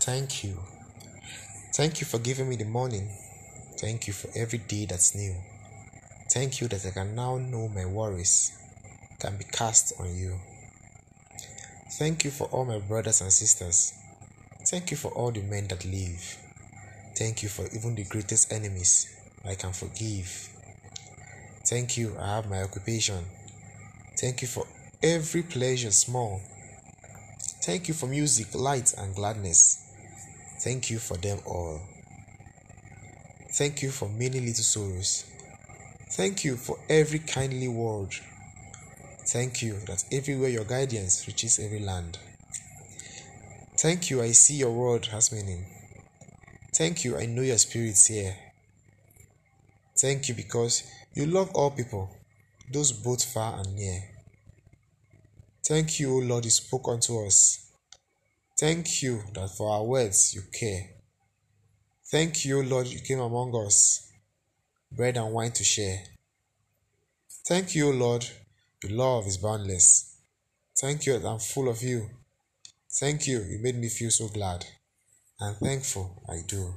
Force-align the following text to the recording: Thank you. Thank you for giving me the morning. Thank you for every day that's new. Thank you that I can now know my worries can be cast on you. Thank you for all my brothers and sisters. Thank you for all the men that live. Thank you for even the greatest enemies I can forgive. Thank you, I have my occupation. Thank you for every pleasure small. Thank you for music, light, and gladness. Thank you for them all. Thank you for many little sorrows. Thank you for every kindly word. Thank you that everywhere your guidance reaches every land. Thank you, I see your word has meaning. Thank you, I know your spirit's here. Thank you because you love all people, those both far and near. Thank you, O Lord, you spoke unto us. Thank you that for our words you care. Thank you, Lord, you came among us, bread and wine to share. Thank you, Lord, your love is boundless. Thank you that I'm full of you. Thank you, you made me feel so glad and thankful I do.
Thank 0.00 0.44
you. 0.44 0.56
Thank 1.74 2.00
you 2.00 2.06
for 2.06 2.18
giving 2.18 2.48
me 2.48 2.56
the 2.56 2.64
morning. 2.64 3.10
Thank 3.78 4.06
you 4.06 4.14
for 4.14 4.30
every 4.34 4.58
day 4.58 4.86
that's 4.86 5.14
new. 5.14 5.34
Thank 6.30 6.62
you 6.62 6.68
that 6.68 6.86
I 6.86 6.90
can 6.90 7.14
now 7.14 7.36
know 7.36 7.68
my 7.68 7.84
worries 7.84 8.50
can 9.18 9.36
be 9.36 9.44
cast 9.44 9.92
on 10.00 10.16
you. 10.16 10.40
Thank 11.98 12.24
you 12.24 12.30
for 12.30 12.44
all 12.44 12.64
my 12.64 12.78
brothers 12.78 13.20
and 13.20 13.30
sisters. 13.30 13.92
Thank 14.66 14.90
you 14.90 14.96
for 14.96 15.08
all 15.08 15.32
the 15.32 15.42
men 15.42 15.68
that 15.68 15.84
live. 15.84 16.38
Thank 17.16 17.42
you 17.42 17.50
for 17.50 17.66
even 17.66 17.94
the 17.94 18.04
greatest 18.04 18.50
enemies 18.50 19.06
I 19.44 19.54
can 19.54 19.74
forgive. 19.74 20.48
Thank 21.66 21.98
you, 21.98 22.16
I 22.18 22.36
have 22.36 22.48
my 22.48 22.62
occupation. 22.62 23.26
Thank 24.18 24.40
you 24.40 24.48
for 24.48 24.66
every 25.02 25.42
pleasure 25.42 25.90
small. 25.90 26.40
Thank 27.62 27.88
you 27.88 27.94
for 27.94 28.06
music, 28.06 28.54
light, 28.54 28.94
and 28.96 29.14
gladness. 29.14 29.89
Thank 30.62 30.90
you 30.90 30.98
for 30.98 31.16
them 31.16 31.38
all. 31.46 31.80
Thank 33.52 33.82
you 33.82 33.90
for 33.90 34.08
many 34.08 34.40
little 34.40 34.64
sorrows. 34.64 35.24
Thank 36.12 36.44
you 36.44 36.56
for 36.56 36.78
every 36.88 37.18
kindly 37.20 37.68
word. 37.68 38.14
Thank 39.26 39.62
you 39.62 39.78
that 39.86 40.04
everywhere 40.12 40.50
your 40.50 40.64
guidance 40.64 41.26
reaches 41.26 41.58
every 41.58 41.80
land. 41.80 42.18
Thank 43.78 44.10
you, 44.10 44.20
I 44.20 44.32
see 44.32 44.54
your 44.54 44.72
word 44.72 45.06
has 45.06 45.32
meaning. 45.32 45.64
Thank 46.74 47.04
you, 47.04 47.16
I 47.16 47.26
know 47.26 47.42
your 47.42 47.58
spirit's 47.58 48.06
here. 48.06 48.36
Thank 49.98 50.28
you 50.28 50.34
because 50.34 50.84
you 51.14 51.26
love 51.26 51.50
all 51.54 51.70
people, 51.70 52.10
those 52.70 52.92
both 52.92 53.24
far 53.24 53.60
and 53.60 53.74
near. 53.74 54.02
Thank 55.64 56.00
you, 56.00 56.12
O 56.12 56.18
Lord, 56.18 56.44
you 56.44 56.50
spoke 56.50 56.88
unto 56.88 57.24
us. 57.24 57.69
Thank 58.60 59.02
you 59.02 59.22
that 59.32 59.48
for 59.56 59.70
our 59.70 59.84
words 59.84 60.34
you 60.34 60.42
care. 60.52 60.90
Thank 62.10 62.44
you, 62.44 62.62
Lord, 62.62 62.88
you 62.88 63.00
came 63.00 63.18
among 63.18 63.56
us, 63.56 64.12
bread 64.92 65.16
and 65.16 65.32
wine 65.32 65.52
to 65.52 65.64
share. 65.64 66.04
Thank 67.48 67.74
you, 67.74 67.90
Lord, 67.90 68.26
your 68.82 68.92
love 68.92 69.26
is 69.26 69.38
boundless. 69.38 70.14
Thank 70.78 71.06
you 71.06 71.18
that 71.18 71.26
I'm 71.26 71.38
full 71.38 71.70
of 71.70 71.82
you. 71.82 72.10
Thank 72.92 73.26
you, 73.26 73.40
you 73.40 73.60
made 73.62 73.76
me 73.76 73.88
feel 73.88 74.10
so 74.10 74.28
glad 74.28 74.66
and 75.40 75.56
thankful 75.56 76.22
I 76.28 76.42
do. 76.46 76.74